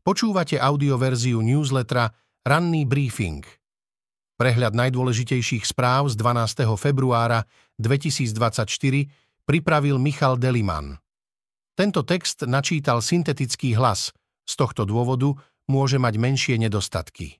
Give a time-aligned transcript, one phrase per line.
[0.00, 2.08] Počúvate audioverziu newslettera
[2.40, 3.44] Ranný briefing.
[4.40, 6.64] Prehľad najdôležitejších správ z 12.
[6.80, 7.44] februára
[7.76, 8.64] 2024
[9.44, 10.96] pripravil Michal Deliman.
[11.76, 14.16] Tento text načítal syntetický hlas,
[14.48, 15.36] z tohto dôvodu
[15.68, 17.36] môže mať menšie nedostatky.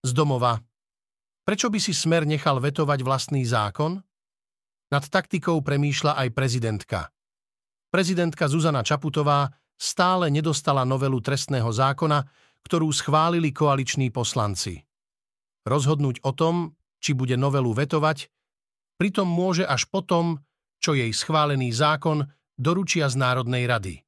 [0.00, 0.64] Z domova.
[1.44, 4.00] Prečo by si Smer nechal vetovať vlastný zákon?
[4.88, 7.13] Nad taktikou premýšľa aj prezidentka.
[7.94, 12.26] Prezidentka Zuzana Čaputová stále nedostala novelu trestného zákona,
[12.66, 14.82] ktorú schválili koaliční poslanci.
[15.62, 18.34] Rozhodnúť o tom, či bude novelu vetovať,
[18.98, 20.42] pritom môže až potom,
[20.82, 22.26] čo jej schválený zákon
[22.58, 24.02] doručia z Národnej rady.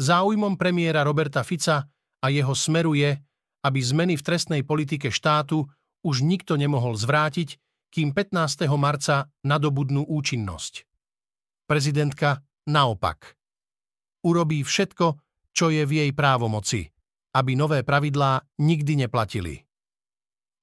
[0.00, 1.84] Záujmom premiéra Roberta Fica
[2.24, 3.20] a jeho smeru je,
[3.68, 5.60] aby zmeny v trestnej politike štátu
[6.08, 7.60] už nikto nemohol zvrátiť,
[7.92, 8.64] kým 15.
[8.80, 10.88] marca nadobudnú účinnosť.
[11.68, 13.36] Prezidentka naopak.
[14.24, 15.20] Urobí všetko,
[15.54, 16.88] čo je v jej právomoci,
[17.36, 19.62] aby nové pravidlá nikdy neplatili.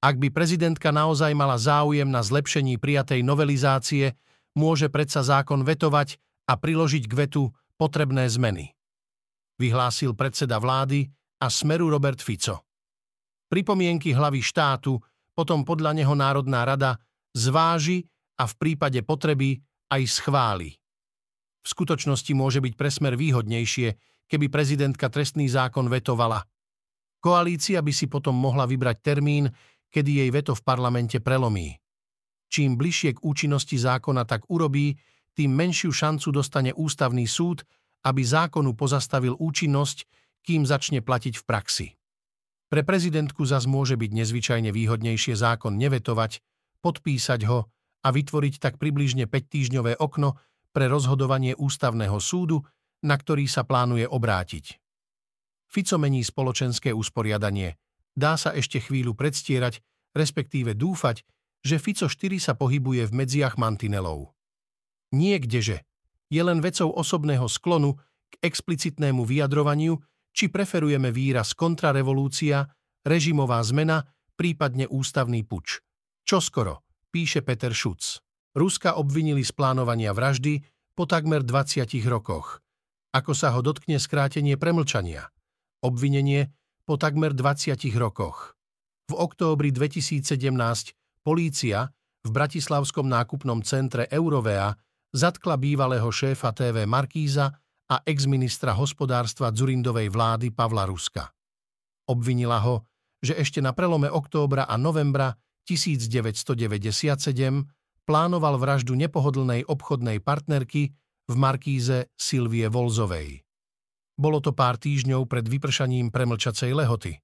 [0.02, 4.18] Ak by prezidentka naozaj mala záujem na zlepšení prijatej novelizácie,
[4.58, 6.18] môže predsa zákon vetovať
[6.50, 8.74] a priložiť k vetu potrebné zmeny.
[9.62, 11.06] Vyhlásil predseda vlády
[11.38, 12.66] a smeru Robert Fico.
[13.46, 14.98] Pripomienky hlavy štátu
[15.38, 16.98] potom podľa neho Národná rada
[17.38, 18.10] zváži
[18.42, 19.62] a v prípade potreby
[19.94, 20.81] aj schváli.
[21.62, 23.94] V skutočnosti môže byť pre smer výhodnejšie,
[24.26, 26.46] keby prezidentka trestný zákon vetovala.
[27.22, 29.52] Koalícia by si potom mohla vybrať termín,
[29.94, 31.78] kedy jej veto v parlamente prelomí.
[32.50, 34.98] Čím bližšie k účinnosti zákona tak urobí,
[35.38, 37.64] tým menšiu šancu dostane ústavný súd,
[38.04, 40.10] aby zákonu pozastavil účinnosť,
[40.42, 41.88] kým začne platiť v praxi.
[42.72, 46.40] Pre prezidentku zas môže byť nezvyčajne výhodnejšie zákon nevetovať,
[46.82, 47.68] podpísať ho
[48.02, 50.40] a vytvoriť tak približne 5-týždňové okno
[50.72, 52.64] pre rozhodovanie ústavného súdu,
[53.04, 54.80] na ktorý sa plánuje obrátiť.
[55.72, 57.80] Fico mení spoločenské usporiadanie.
[58.12, 59.80] Dá sa ešte chvíľu predstierať,
[60.12, 61.24] respektíve dúfať,
[61.64, 64.36] že Fico 4 sa pohybuje v medziach mantinelov.
[65.16, 65.84] Niekdeže
[66.32, 68.00] je len vecou osobného sklonu
[68.32, 70.00] k explicitnému vyjadrovaniu
[70.32, 72.64] či preferujeme výraz kontrarevolúcia,
[73.04, 74.04] režimová zmena,
[74.40, 75.84] prípadne ústavný puč.
[76.24, 78.24] Čoskoro, píše Peter Šuc.
[78.52, 80.60] Ruska obvinili z plánovania vraždy
[80.92, 82.60] po takmer 20 rokoch.
[83.16, 85.32] Ako sa ho dotkne skrátenie premlčania?
[85.84, 86.52] Obvinenie
[86.84, 88.60] po takmer 20 rokoch.
[89.08, 90.28] V októbri 2017
[91.24, 94.76] polícia v Bratislavskom nákupnom centre Eurovea
[95.12, 97.52] zatkla bývalého šéfa TV Markíza
[97.92, 101.32] a exministra hospodárstva Dzurindovej vlády Pavla Ruska.
[102.08, 102.88] Obvinila ho,
[103.20, 105.36] že ešte na prelome októbra a novembra
[105.68, 107.68] 1997
[108.12, 110.92] plánoval vraždu nepohodlnej obchodnej partnerky
[111.32, 113.40] v Markíze Silvie Volzovej.
[114.20, 117.16] Bolo to pár týždňov pred vypršaním premlčacej lehoty.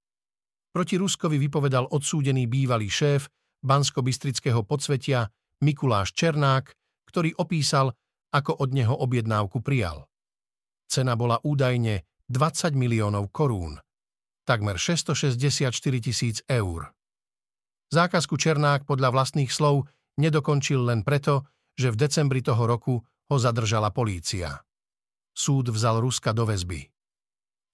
[0.72, 3.28] Proti Ruskovi vypovedal odsúdený bývalý šéf
[3.68, 5.28] bansko-bystrického podsvetia
[5.60, 6.72] Mikuláš Černák,
[7.12, 7.92] ktorý opísal,
[8.32, 10.08] ako od neho objednávku prijal.
[10.88, 13.76] Cena bola údajne 20 miliónov korún,
[14.48, 15.36] takmer 664
[16.00, 16.96] tisíc eur.
[17.92, 21.46] Zákazku Černák podľa vlastných slov nedokončil len preto,
[21.78, 24.66] že v decembri toho roku ho zadržala polícia.
[25.38, 26.82] Súd vzal Ruska do väzby.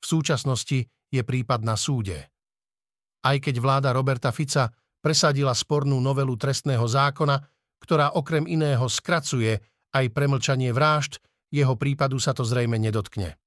[0.04, 2.28] V súčasnosti je prípad na súde.
[3.24, 4.68] Aj keď vláda Roberta Fica
[5.00, 7.40] presadila spornú novelu trestného zákona,
[7.80, 9.64] ktorá okrem iného skracuje
[9.96, 13.40] aj premlčanie vražd, jeho prípadu sa to zrejme nedotkne.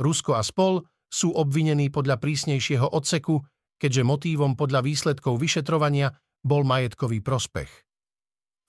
[0.00, 3.42] Rusko a spol sú obvinení podľa prísnejšieho odseku,
[3.76, 7.89] keďže motívom podľa výsledkov vyšetrovania bol majetkový prospech.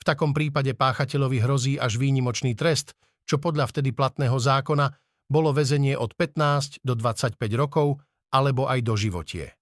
[0.01, 2.97] V takom prípade páchateľovi hrozí až výnimočný trest,
[3.29, 4.97] čo podľa vtedy platného zákona
[5.29, 8.01] bolo väzenie od 15 do 25 rokov
[8.33, 9.53] alebo aj do životie.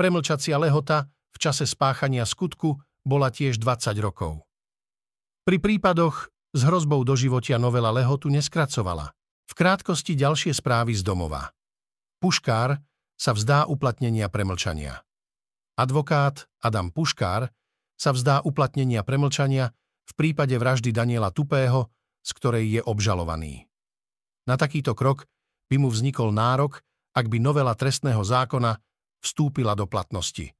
[0.00, 4.40] Premlčacia lehota v čase spáchania skutku bola tiež 20 rokov.
[5.44, 9.12] Pri prípadoch, s hrozbou doživotia novela lehotu neskracovala.
[9.48, 11.52] V krátkosti ďalšie správy z domova.
[12.24, 12.80] Puškár
[13.16, 15.02] sa vzdá uplatnenia premlčania.
[15.76, 17.52] Advokát Adam Puškár
[18.02, 19.70] sa vzdá uplatnenia premlčania
[20.02, 23.70] v prípade vraždy Daniela Tupého, z ktorej je obžalovaný.
[24.50, 25.30] Na takýto krok
[25.70, 26.82] by mu vznikol nárok,
[27.14, 28.74] ak by novela trestného zákona
[29.22, 30.50] vstúpila do platnosti.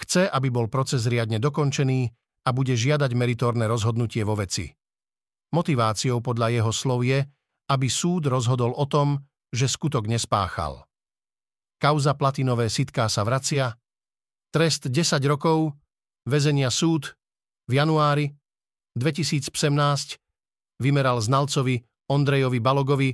[0.00, 2.08] Chce, aby bol proces riadne dokončený
[2.42, 4.72] a bude žiadať meritórne rozhodnutie vo veci.
[5.52, 7.20] Motiváciou podľa jeho slov je,
[7.68, 9.20] aby súd rozhodol o tom,
[9.52, 10.88] že skutok nespáchal.
[11.76, 13.76] Kauza platinové sitká sa vracia,
[14.48, 15.76] trest 10 rokov,
[16.26, 17.14] väzenia súd
[17.66, 18.34] v januári
[18.98, 19.50] 2017
[20.82, 23.10] vymeral znalcovi Ondrejovi Balogovi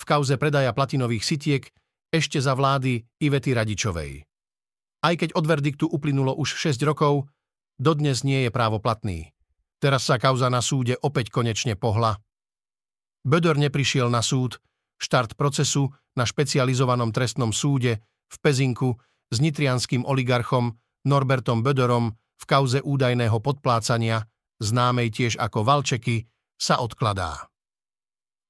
[0.00, 1.62] v kauze predaja platinových sitiek
[2.10, 4.26] ešte za vlády Ivety Radičovej.
[5.00, 7.30] Aj keď od verdiktu uplynulo už 6 rokov,
[7.78, 9.32] dodnes nie je právoplatný.
[9.80, 12.20] Teraz sa kauza na súde opäť konečne pohla.
[13.24, 14.60] Böder neprišiel na súd,
[15.00, 19.00] štart procesu na špecializovanom trestnom súde v Pezinku
[19.32, 20.76] s nitrianským oligarchom
[21.08, 24.24] Norbertom Böderom v kauze údajného podplácania,
[24.64, 26.24] známej tiež ako Valčeky,
[26.56, 27.52] sa odkladá.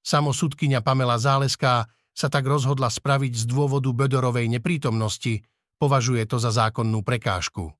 [0.07, 5.43] Samosudkyňa Pamela Záleská sa tak rozhodla spraviť z dôvodu Böderovej neprítomnosti,
[5.79, 7.71] považuje to za zákonnú prekážku.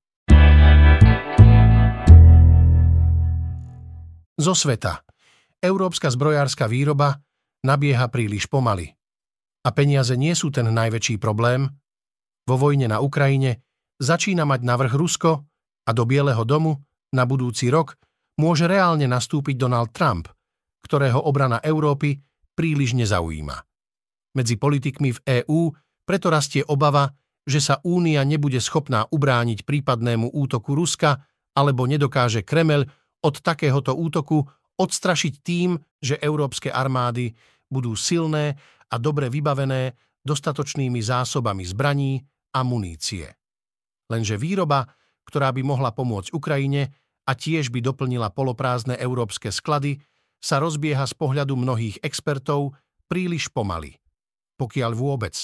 [4.41, 5.05] Zo sveta.
[5.61, 7.21] Európska zbrojárska výroba
[7.61, 8.89] nabieha príliš pomaly.
[9.61, 11.69] A peniaze nie sú ten najväčší problém.
[12.49, 13.61] Vo vojne na Ukrajine
[14.01, 15.45] začína mať navrh Rusko
[15.91, 16.79] a do Bieleho domu
[17.11, 17.99] na budúci rok
[18.39, 20.31] môže reálne nastúpiť Donald Trump,
[20.87, 22.15] ktorého obrana Európy
[22.55, 23.59] príliš nezaujíma.
[24.31, 25.75] Medzi politikmi v EÚ
[26.07, 27.11] preto rastie obava,
[27.43, 31.19] že sa Únia nebude schopná ubrániť prípadnému útoku Ruska
[31.51, 32.87] alebo nedokáže Kremel
[33.19, 34.47] od takéhoto útoku
[34.79, 37.35] odstrašiť tým, že európske armády
[37.67, 38.55] budú silné
[38.87, 39.91] a dobre vybavené
[40.23, 42.23] dostatočnými zásobami zbraní
[42.55, 43.27] a munície.
[44.07, 44.87] Lenže výroba,
[45.27, 46.91] ktorá by mohla pomôcť Ukrajine
[47.25, 50.01] a tiež by doplnila poloprázdne európske sklady,
[50.41, 52.73] sa rozbieha z pohľadu mnohých expertov
[53.05, 54.01] príliš pomaly.
[54.57, 55.37] Pokiaľ vôbec.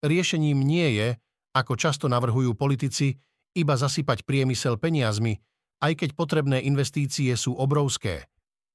[0.00, 1.08] Riešením nie je,
[1.54, 3.14] ako často navrhujú politici,
[3.54, 5.38] iba zasypať priemysel peniazmi,
[5.84, 8.26] aj keď potrebné investície sú obrovské.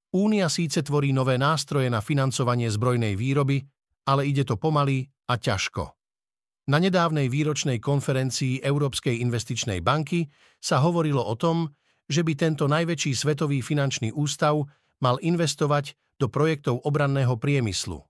[0.10, 3.62] Únia síce tvorí nové nástroje na financovanie zbrojnej výroby,
[4.10, 5.99] ale ide to pomaly a ťažko.
[6.70, 10.30] Na nedávnej výročnej konferencii Európskej investičnej banky
[10.62, 11.66] sa hovorilo o tom,
[12.06, 14.70] že by tento najväčší svetový finančný ústav
[15.02, 18.06] mal investovať do projektov obranného priemyslu.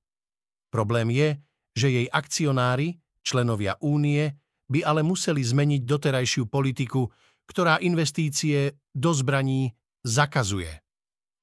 [0.76, 1.40] Problém je,
[1.72, 4.36] že jej akcionári, členovia únie,
[4.68, 7.08] by ale museli zmeniť doterajšiu politiku,
[7.48, 9.72] ktorá investície do zbraní
[10.04, 10.84] zakazuje.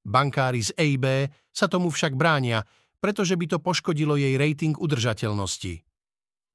[0.04, 2.60] Bankári z EIB sa tomu však bránia,
[3.00, 5.85] pretože by to poškodilo jej rating udržateľnosti.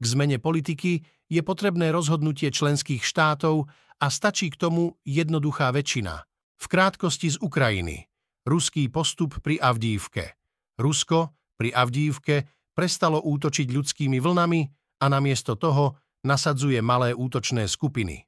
[0.01, 3.69] K zmene politiky je potrebné rozhodnutie členských štátov
[4.01, 6.25] a stačí k tomu jednoduchá väčšina.
[6.57, 8.09] V krátkosti z Ukrajiny.
[8.49, 10.33] Ruský postup pri Avdívke.
[10.81, 14.61] Rusko pri Avdívke prestalo útočiť ľudskými vlnami
[15.01, 18.25] a namiesto toho nasadzuje malé útočné skupiny.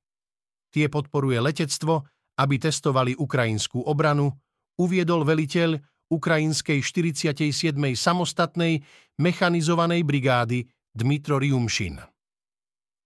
[0.69, 2.05] Tie podporuje letectvo,
[2.37, 4.29] aby testovali ukrajinskú obranu,
[4.77, 5.77] uviedol veliteľ
[6.09, 7.73] ukrajinskej 47.
[7.97, 8.81] samostatnej
[9.17, 11.97] mechanizovanej brigády Dmitro Riumšin.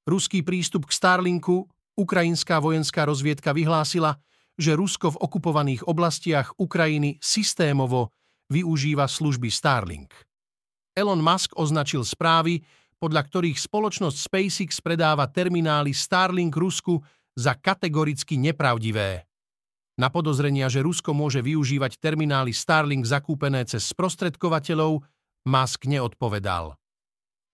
[0.04, 4.20] Ruský prístup k Starlinku ukrajinská vojenská rozviedka vyhlásila,
[4.60, 8.12] že Rusko v okupovaných oblastiach Ukrajiny systémovo
[8.52, 10.12] využíva služby Starlink.
[11.00, 12.60] Elon Musk označil správy,
[13.00, 17.00] podľa ktorých spoločnosť SpaceX predáva terminály Starlink Rusku
[17.40, 19.24] za kategoricky nepravdivé.
[19.96, 25.08] Na podozrenia, že Rusko môže využívať terminály Starlink zakúpené cez sprostredkovateľov,
[25.48, 26.76] Musk neodpovedal.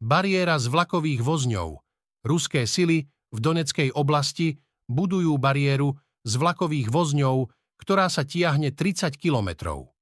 [0.04, 1.80] Bariéra z vlakových vozňov.
[2.28, 4.60] Ruské sily v Doneckej oblasti
[4.92, 5.96] budujú bariéru
[6.28, 7.48] z vlakových vozňov,
[7.80, 9.96] ktorá sa tiahne 30 kilometrov.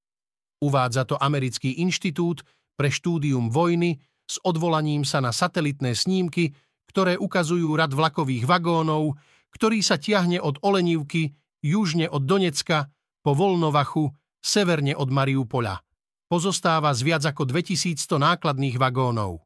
[0.57, 2.41] Uvádza to Americký inštitút
[2.73, 6.57] pre štúdium vojny s odvolaním sa na satelitné snímky,
[6.89, 9.21] ktoré ukazujú rad vlakových vagónov,
[9.53, 11.29] ktorý sa tiahne od Olenívky
[11.61, 12.89] južne od Donecka
[13.21, 14.09] po Volnovachu,
[14.41, 15.77] severne od Mariupola.
[16.25, 19.45] Pozostáva z viac ako 2100 nákladných vagónov.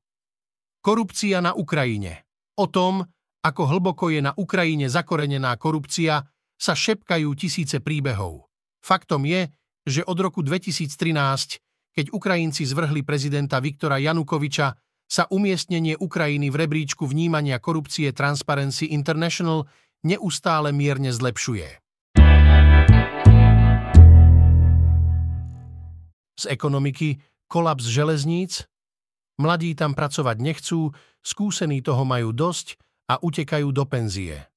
[0.86, 2.30] Korupcia na Ukrajine.
[2.62, 3.02] O tom,
[3.42, 6.22] ako hlboko je na Ukrajine zakorenená korupcia,
[6.54, 8.46] sa šepkajú tisíce príbehov.
[8.86, 9.50] Faktom je,
[9.82, 11.58] že od roku 2013,
[11.90, 14.78] keď Ukrajinci zvrhli prezidenta Viktora Janukoviča,
[15.10, 19.66] sa umiestnenie Ukrajiny v rebríčku vnímania korupcie Transparency International
[20.06, 21.82] neustále mierne zlepšuje.
[26.36, 28.68] z ekonomiky, kolaps železníc,
[29.40, 30.92] mladí tam pracovať nechcú,
[31.24, 32.80] skúsení toho majú dosť
[33.12, 34.48] a utekajú do penzie.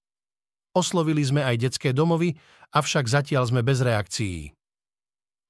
[0.76, 2.36] Oslovili sme aj detské domovy,
[2.72, 4.52] avšak zatiaľ sme bez reakcií.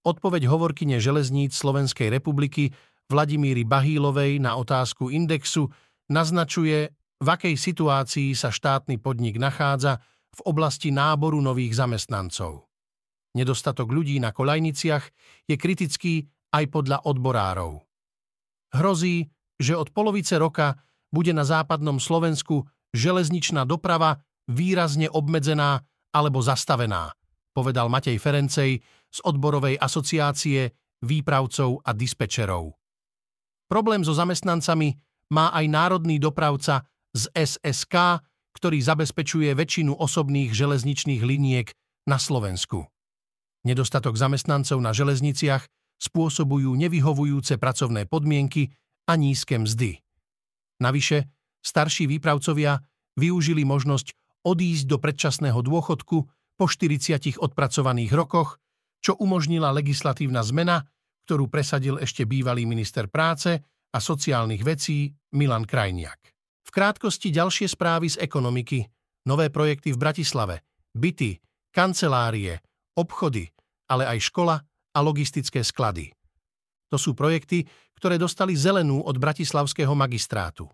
[0.06, 2.72] Odpoveď hovorkyne železníc Slovenskej republiky
[3.08, 5.68] Vladimíry Bahílovej na otázku indexu
[6.12, 9.98] naznačuje, v akej situácii sa štátny podnik nachádza
[10.38, 12.70] v oblasti náboru nových zamestnancov.
[13.34, 15.04] Nedostatok ľudí na kolajniciach
[15.50, 16.14] je kritický
[16.54, 17.87] aj podľa odborárov.
[18.74, 27.12] Hrozí, že od polovice roka bude na západnom Slovensku železničná doprava výrazne obmedzená alebo zastavená,
[27.52, 30.72] povedal Matej Ferencej z odborovej asociácie
[31.04, 32.76] výpravcov a dispečerov.
[33.68, 34.96] Problém so zamestnancami
[35.32, 38.24] má aj národný dopravca z SSK,
[38.56, 41.68] ktorý zabezpečuje väčšinu osobných železničných liniek
[42.08, 42.88] na Slovensku.
[43.68, 45.68] Nedostatok zamestnancov na železniciach
[45.98, 48.70] spôsobujú nevyhovujúce pracovné podmienky
[49.10, 49.98] a nízke mzdy.
[50.78, 51.26] Navyše,
[51.58, 52.78] starší výpravcovia
[53.18, 54.14] využili možnosť
[54.46, 56.18] odísť do predčasného dôchodku
[56.58, 58.62] po 40 odpracovaných rokoch,
[59.02, 60.86] čo umožnila legislatívna zmena,
[61.26, 63.58] ktorú presadil ešte bývalý minister práce
[63.92, 66.18] a sociálnych vecí Milan Krajniak.
[66.66, 68.84] V krátkosti ďalšie správy z ekonomiky,
[69.28, 70.56] nové projekty v Bratislave,
[70.92, 71.40] byty,
[71.72, 72.60] kancelárie,
[72.96, 73.48] obchody,
[73.88, 74.60] ale aj škola
[74.98, 76.10] a logistické sklady.
[76.90, 80.66] To sú projekty, ktoré dostali zelenú od Bratislavského magistrátu.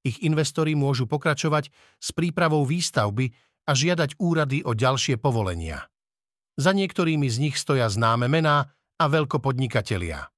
[0.00, 1.68] Ich investori môžu pokračovať
[2.00, 3.28] s prípravou výstavby
[3.68, 5.84] a žiadať úrady o ďalšie povolenia.
[6.56, 10.32] Za niektorými z nich stoja známe mená a veľkopodnikatelia.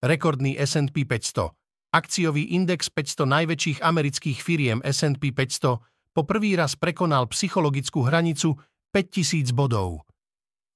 [0.00, 1.52] Rekordný S&P 500,
[1.92, 5.78] akciový index 500 najväčších amerických firiem S&P 500
[6.12, 8.56] po prvý raz prekonal psychologickú hranicu
[8.92, 10.04] 5000 bodov.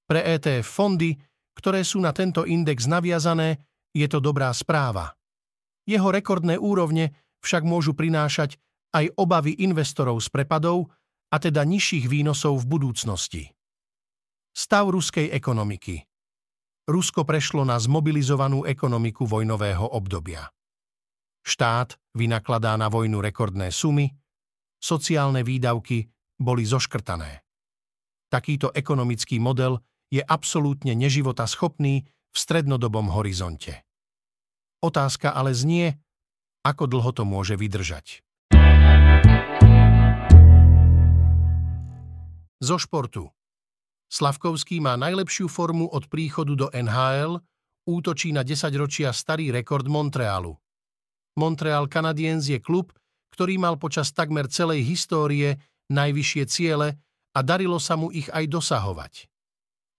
[0.09, 1.17] Pre ETF fondy,
[1.57, 3.65] ktoré sú na tento index naviazané,
[3.97, 5.17] je to dobrá správa.
[5.89, 8.61] Jeho rekordné úrovne však môžu prinášať
[8.93, 10.93] aj obavy investorov z prepadov
[11.33, 13.43] a teda nižších výnosov v budúcnosti.
[14.57, 16.05] Stav ruskej ekonomiky
[16.87, 20.47] Rusko prešlo na zmobilizovanú ekonomiku vojnového obdobia.
[21.43, 24.07] Štát vynakladá na vojnu rekordné sumy,
[24.79, 26.07] sociálne výdavky
[26.39, 27.43] boli zoškrtané.
[28.31, 33.83] Takýto ekonomický model je absolútne neživota schopný v strednodobom horizonte.
[34.85, 35.97] Otázka ale znie,
[36.63, 38.21] ako dlho to môže vydržať.
[42.57, 43.29] Zo športu.
[44.07, 47.43] Slavkovský má najlepšiu formu od príchodu do NHL,
[47.91, 50.55] útočí na 10 ročia starý rekord Montrealu.
[51.37, 52.95] Montreal Canadiens je klub,
[53.35, 55.61] ktorý mal počas takmer celej histórie
[55.93, 56.97] najvyššie ciele
[57.37, 59.29] a darilo sa mu ich aj dosahovať.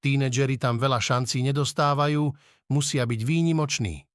[0.01, 2.29] Tínedžeri tam veľa šancí nedostávajú,
[2.69, 4.05] musia byť výnimoční.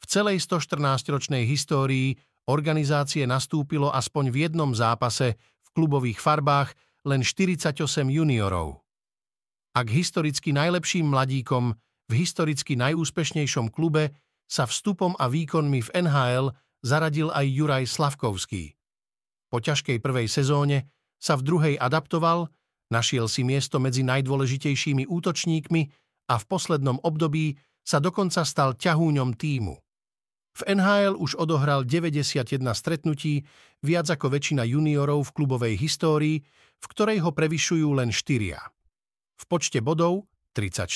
[0.00, 2.16] V celej 114-ročnej histórii
[2.48, 6.72] organizácie nastúpilo aspoň v jednom zápase v klubových farbách
[7.04, 8.80] len 48 juniorov.
[9.70, 11.78] Ak historicky najlepším mladíkom
[12.10, 14.10] v historicky najúspešnejšom klube
[14.50, 16.50] sa vstupom a výkonmi v NHL
[16.82, 18.74] zaradil aj Juraj Slavkovský.
[19.46, 20.90] Po ťažkej prvej sezóne
[21.22, 22.50] sa v druhej adaptoval,
[22.90, 25.82] našiel si miesto medzi najdôležitejšími útočníkmi
[26.30, 29.74] a v poslednom období sa dokonca stal ťahúňom týmu.
[30.50, 33.46] V NHL už odohral 91 stretnutí,
[33.80, 36.42] viac ako väčšina juniorov v klubovej histórii,
[36.80, 38.58] v ktorej ho prevyšujú len štyria.
[39.38, 40.90] V počte bodov, 34,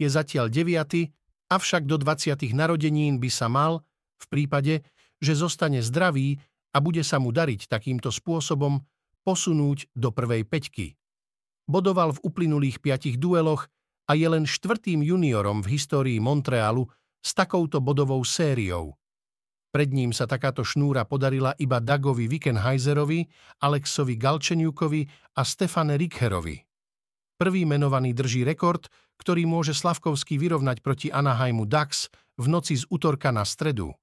[0.00, 1.12] je zatiaľ 9,
[1.52, 3.84] avšak do 20 narodenín by sa mal,
[4.20, 4.74] v prípade,
[5.20, 6.40] že zostane zdravý
[6.72, 8.80] a bude sa mu dariť takýmto spôsobom,
[9.20, 10.99] posunúť do prvej peťky.
[11.70, 13.70] Bodoval v uplynulých piatich dueloch
[14.10, 16.90] a je len štvrtým juniorom v histórii Montrealu,
[17.22, 18.98] s takouto bodovou sériou.
[19.70, 23.22] Pred ním sa takáto šnúra podarila iba Dagovi Wickenheiserovi,
[23.62, 25.06] Alexovi Galčeniukovi
[25.38, 26.58] a Stefane Rikherovi.
[27.38, 28.90] Prvý menovaný drží rekord,
[29.22, 33.94] ktorý môže Slavkovský vyrovnať proti Anaheimu Dax v noci z útorka na stredu.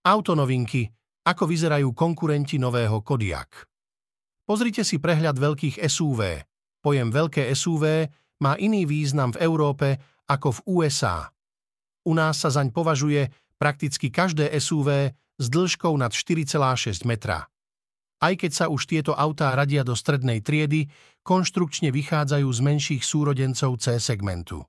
[0.00, 0.99] Autonovinky.
[1.30, 3.70] Ako vyzerajú konkurenti nového Kodiak?
[4.42, 6.42] Pozrite si prehľad veľkých SUV.
[6.82, 8.10] Pojem veľké SUV
[8.42, 9.94] má iný význam v Európe
[10.26, 11.30] ako v USA.
[12.02, 13.30] U nás sa zaň považuje
[13.62, 17.46] prakticky každé SUV s dĺžkou nad 4,6 metra.
[18.18, 20.90] Aj keď sa už tieto autá radia do strednej triedy,
[21.22, 24.66] konštrukčne vychádzajú z menších súrodencov C segmentu.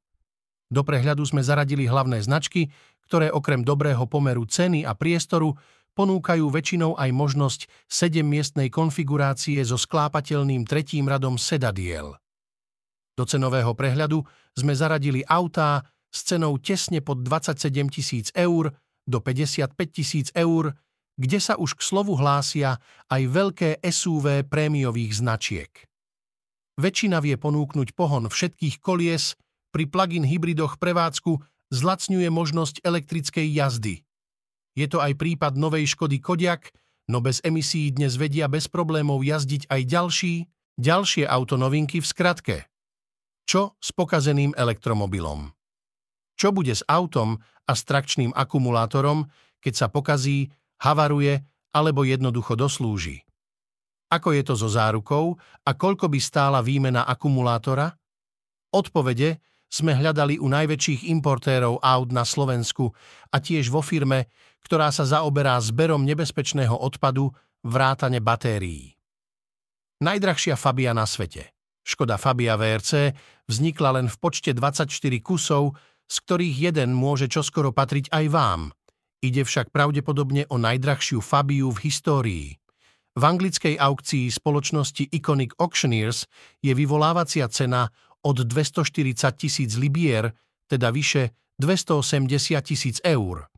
[0.70, 2.70] Do prehľadu sme zaradili hlavné značky,
[3.10, 5.58] ktoré okrem dobrého pomeru ceny a priestoru
[5.94, 12.16] ponúkajú väčšinou aj možnosť 7-miestnej konfigurácie so sklápateľným tretím radom sedadiel.
[13.16, 14.24] Do cenového prehľadu
[14.56, 18.72] sme zaradili autá s cenou tesne pod 27 tisíc eur
[19.08, 20.76] do 55 tisíc eur,
[21.20, 22.80] kde sa už k slovu hlásia
[23.12, 25.72] aj veľké SUV prémiových značiek.
[26.80, 29.36] Väčšina vie ponúknuť pohon všetkých kolies,
[29.72, 31.40] pri plug-in hybridoch prevádzku
[31.72, 34.04] zlacňuje možnosť elektrickej jazdy.
[34.76, 36.72] Je to aj prípad novej Škody Kodiak,
[37.12, 40.34] no bez emisí dnes vedia bez problémov jazdiť aj ďalší,
[40.80, 42.58] ďalšie autonovinky v skratke–
[43.52, 45.52] čo s pokazeným elektromobilom?
[46.40, 47.36] Čo bude s autom
[47.68, 49.28] a s trakčným akumulátorom,
[49.60, 50.48] keď sa pokazí,
[50.80, 51.44] havaruje
[51.76, 53.28] alebo jednoducho doslúži?
[54.08, 55.36] Ako je to so zárukou
[55.68, 57.92] a koľko by stála výmena akumulátora?
[58.72, 59.40] Odpovede
[59.72, 62.92] sme hľadali u najväčších importérov aut na Slovensku
[63.32, 64.32] a tiež vo firme,
[64.66, 68.98] ktorá sa zaoberá zberom nebezpečného odpadu vrátane batérií.
[70.02, 71.54] Najdrahšia Fabia na svete.
[71.86, 73.14] Škoda Fabia VRC
[73.46, 74.90] vznikla len v počte 24
[75.22, 75.78] kusov,
[76.10, 78.62] z ktorých jeden môže čoskoro patriť aj vám.
[79.22, 82.48] Ide však pravdepodobne o najdrahšiu Fabiu v histórii.
[83.12, 86.26] V anglickej aukcii spoločnosti Iconic Auctioneers
[86.64, 87.92] je vyvolávacia cena
[88.24, 88.88] od 240
[89.36, 90.32] tisíc libier,
[90.66, 92.32] teda vyše 280
[92.64, 93.51] tisíc eur.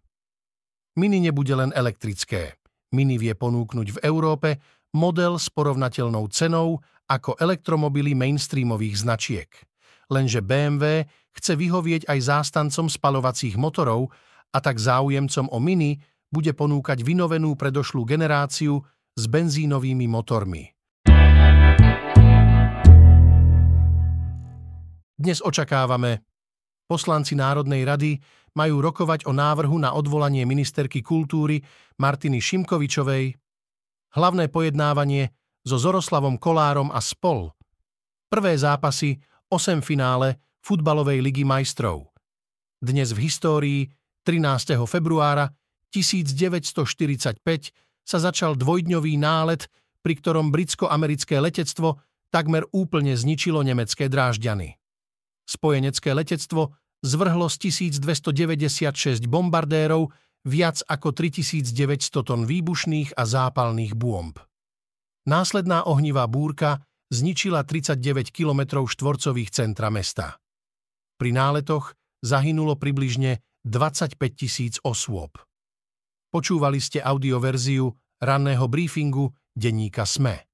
[0.93, 2.61] Mini nebude len elektrické.
[2.93, 4.61] Mini vie ponúknuť v Európe
[4.93, 9.49] model s porovnateľnou cenou ako elektromobily mainstreamových značiek.
[10.13, 14.13] Lenže BMW chce vyhovieť aj zástancom spalovacích motorov
[14.53, 15.97] a tak záujemcom o Mini
[16.29, 18.85] bude ponúkať vynovenú predošlú generáciu
[19.17, 20.69] s benzínovými motormi.
[25.17, 26.21] Dnes očakávame,
[26.93, 28.21] poslanci Národnej rady
[28.53, 31.57] majú rokovať o návrhu na odvolanie ministerky kultúry
[31.97, 33.33] Martiny Šimkovičovej,
[34.13, 35.33] hlavné pojednávanie
[35.65, 37.49] so Zoroslavom Kolárom a spol,
[38.29, 39.17] prvé zápasy
[39.49, 42.13] 8 finále futbalovej ligy majstrov.
[42.77, 43.81] Dnes v histórii
[44.21, 44.77] 13.
[44.85, 45.49] februára
[45.89, 47.41] 1945
[48.05, 49.65] sa začal dvojdňový nálet,
[50.05, 51.97] pri ktorom britsko-americké letectvo
[52.29, 54.77] takmer úplne zničilo nemecké drážďany.
[55.49, 60.09] Spojenecké letectvo zvrhlo z 1296 bombardérov
[60.47, 64.39] viac ako 3900 tón výbušných a zápalných bomb.
[65.23, 70.39] Následná ohnivá búrka zničila 39 km štvorcových centra mesta.
[71.15, 75.39] Pri náletoch zahynulo približne 25 tisíc osôb.
[76.33, 80.52] Počúvali ste audioverziu ranného briefingu denníka SME.